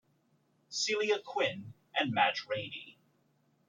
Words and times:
Celia 0.69 1.19
Quinn 1.19 1.75
and 1.93 2.11
Madge 2.11 2.47
Rainey. 2.49 2.97